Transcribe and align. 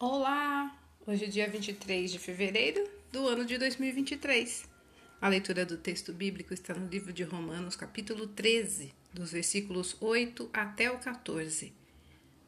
Olá! 0.00 0.78
Hoje 1.04 1.24
é 1.24 1.26
dia 1.26 1.50
23 1.50 2.12
de 2.12 2.20
fevereiro 2.20 2.88
do 3.10 3.26
ano 3.26 3.44
de 3.44 3.58
2023. 3.58 4.64
A 5.20 5.26
leitura 5.26 5.66
do 5.66 5.76
texto 5.76 6.12
bíblico 6.12 6.54
está 6.54 6.72
no 6.72 6.86
livro 6.86 7.12
de 7.12 7.24
Romanos, 7.24 7.74
capítulo 7.74 8.28
13, 8.28 8.94
dos 9.12 9.32
versículos 9.32 9.96
8 10.00 10.50
até 10.52 10.88
o 10.88 10.98
14. 10.98 11.72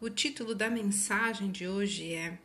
O 0.01 0.08
título 0.08 0.54
da 0.54 0.71
mensagem 0.71 1.51
de 1.51 1.67
hoje 1.67 2.15
é 2.15 2.38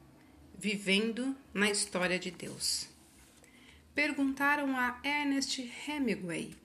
Vivendo 0.57 1.37
na 1.53 1.69
História 1.69 2.17
de 2.17 2.31
Deus. 2.31 2.89
Perguntaram 3.93 4.75
a 4.75 4.99
Ernest 5.03 5.71
Hemingway 5.87 6.55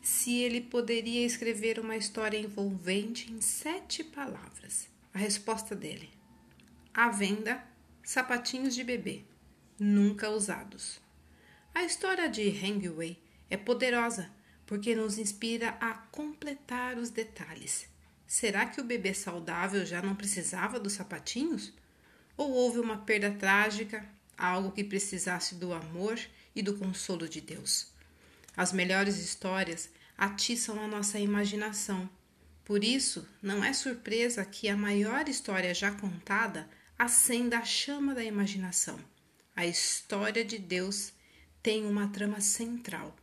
se 0.00 0.38
ele 0.38 0.60
poderia 0.60 1.26
escrever 1.26 1.80
uma 1.80 1.96
história 1.96 2.38
envolvente 2.38 3.32
em 3.32 3.40
sete 3.40 4.04
palavras. 4.04 4.88
A 5.12 5.18
resposta 5.18 5.74
dele: 5.74 6.08
à 6.94 7.08
venda 7.08 7.68
sapatinhos 8.10 8.74
de 8.74 8.82
bebê, 8.82 9.22
nunca 9.78 10.28
usados. 10.30 11.00
A 11.72 11.84
história 11.84 12.28
de 12.28 12.42
Hemingway 12.42 13.16
é 13.48 13.56
poderosa 13.56 14.28
porque 14.66 14.96
nos 14.96 15.16
inspira 15.16 15.78
a 15.80 15.94
completar 15.94 16.98
os 16.98 17.10
detalhes. 17.10 17.86
Será 18.26 18.66
que 18.66 18.80
o 18.80 18.84
bebê 18.84 19.14
saudável 19.14 19.86
já 19.86 20.02
não 20.02 20.16
precisava 20.16 20.80
dos 20.80 20.94
sapatinhos? 20.94 21.72
Ou 22.36 22.50
houve 22.50 22.80
uma 22.80 22.98
perda 22.98 23.30
trágica, 23.30 24.04
algo 24.36 24.72
que 24.72 24.82
precisasse 24.82 25.54
do 25.54 25.72
amor 25.72 26.18
e 26.52 26.62
do 26.62 26.76
consolo 26.76 27.28
de 27.28 27.40
Deus? 27.40 27.92
As 28.56 28.72
melhores 28.72 29.18
histórias 29.18 29.88
atiçam 30.18 30.82
a 30.82 30.88
nossa 30.88 31.20
imaginação. 31.20 32.10
Por 32.64 32.82
isso, 32.82 33.24
não 33.40 33.62
é 33.62 33.72
surpresa 33.72 34.44
que 34.44 34.68
a 34.68 34.76
maior 34.76 35.28
história 35.28 35.72
já 35.72 35.92
contada 35.92 36.68
acenda 37.00 37.56
a 37.56 37.64
chama 37.64 38.14
da 38.14 38.22
imaginação. 38.22 39.00
A 39.56 39.64
história 39.64 40.44
de 40.44 40.58
Deus 40.58 41.14
tem 41.62 41.86
uma 41.86 42.08
trama 42.08 42.42
central. 42.42 43.16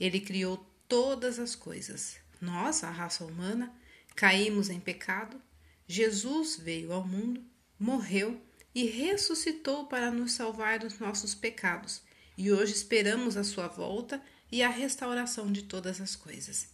Ele 0.00 0.18
criou 0.18 0.66
todas 0.88 1.38
as 1.38 1.54
coisas. 1.54 2.16
Nós, 2.40 2.82
a 2.82 2.90
raça 2.90 3.26
humana, 3.26 3.70
caímos 4.16 4.70
em 4.70 4.80
pecado. 4.80 5.38
Jesus 5.86 6.56
veio 6.56 6.90
ao 6.90 7.06
mundo, 7.06 7.44
morreu 7.78 8.40
e 8.74 8.86
ressuscitou 8.86 9.84
para 9.88 10.10
nos 10.10 10.32
salvar 10.32 10.78
dos 10.78 10.98
nossos 10.98 11.34
pecados. 11.34 12.00
E 12.34 12.50
hoje 12.50 12.72
esperamos 12.72 13.36
a 13.36 13.44
sua 13.44 13.68
volta 13.68 14.22
e 14.50 14.62
a 14.62 14.70
restauração 14.70 15.52
de 15.52 15.64
todas 15.64 16.00
as 16.00 16.16
coisas. 16.16 16.68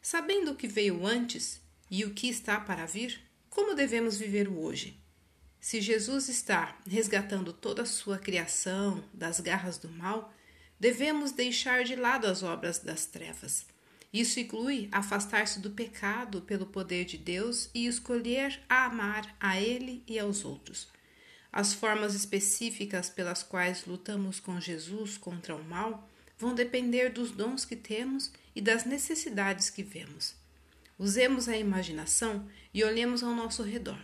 Sabendo 0.00 0.52
o 0.52 0.56
que 0.56 0.66
veio 0.66 1.04
antes 1.04 1.60
e 1.90 2.06
o 2.06 2.14
que 2.14 2.26
está 2.26 2.58
para 2.58 2.86
vir, 2.86 3.20
como 3.50 3.74
devemos 3.74 4.16
viver 4.16 4.48
o 4.48 4.58
hoje? 4.62 5.03
Se 5.64 5.80
Jesus 5.80 6.28
está 6.28 6.76
resgatando 6.86 7.50
toda 7.50 7.80
a 7.80 7.86
sua 7.86 8.18
criação 8.18 9.02
das 9.14 9.40
garras 9.40 9.78
do 9.78 9.88
mal, 9.88 10.30
devemos 10.78 11.32
deixar 11.32 11.84
de 11.84 11.96
lado 11.96 12.26
as 12.26 12.42
obras 12.42 12.80
das 12.80 13.06
trevas. 13.06 13.64
Isso 14.12 14.38
inclui 14.38 14.90
afastar-se 14.92 15.60
do 15.60 15.70
pecado 15.70 16.42
pelo 16.42 16.66
poder 16.66 17.06
de 17.06 17.16
Deus 17.16 17.70
e 17.72 17.86
escolher 17.86 18.60
amar 18.68 19.34
a 19.40 19.58
Ele 19.58 20.04
e 20.06 20.18
aos 20.18 20.44
outros. 20.44 20.86
As 21.50 21.72
formas 21.72 22.14
específicas 22.14 23.08
pelas 23.08 23.42
quais 23.42 23.86
lutamos 23.86 24.38
com 24.38 24.60
Jesus 24.60 25.16
contra 25.16 25.56
o 25.56 25.64
mal 25.64 26.06
vão 26.36 26.54
depender 26.54 27.08
dos 27.08 27.30
dons 27.30 27.64
que 27.64 27.74
temos 27.74 28.30
e 28.54 28.60
das 28.60 28.84
necessidades 28.84 29.70
que 29.70 29.82
vemos. 29.82 30.34
Usemos 30.98 31.48
a 31.48 31.56
imaginação 31.56 32.46
e 32.74 32.84
olhemos 32.84 33.22
ao 33.22 33.34
nosso 33.34 33.62
redor. 33.62 34.02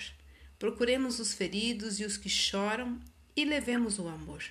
Procuremos 0.61 1.19
os 1.19 1.33
feridos 1.33 1.99
e 2.01 2.05
os 2.05 2.19
que 2.19 2.29
choram 2.29 3.01
e 3.35 3.47
levemos 3.47 3.99
o 3.99 4.07
amor, 4.07 4.45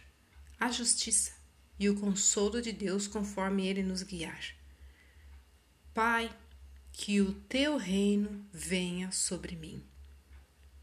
a 0.60 0.72
justiça 0.72 1.34
e 1.80 1.88
o 1.88 1.96
consolo 1.96 2.64
de 2.64 2.72
Deus 2.72 3.08
conforme 3.08 3.68
ele 3.68 3.84
nos 3.84 4.02
guiar. 4.02 4.56
Pai, 5.94 6.36
que 6.92 7.22
o 7.22 7.36
teu 7.48 7.78
reino 7.78 8.44
venha 8.52 9.12
sobre 9.12 9.56
mim. 9.56 9.84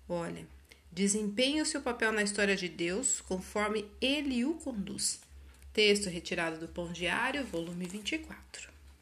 Olha, 0.08 0.46
desempenhe 0.92 1.60
o 1.60 1.66
seu 1.66 1.82
papel 1.82 2.12
na 2.12 2.22
história 2.22 2.54
de 2.54 2.68
Deus 2.68 3.20
conforme 3.20 3.84
ele 4.00 4.44
o 4.44 4.54
conduz. 4.54 5.18
Texto 5.72 6.08
retirado 6.08 6.60
do 6.60 6.68
Pão 6.68 6.92
Diário, 6.92 7.44
volume 7.44 7.88
24. 7.88 8.75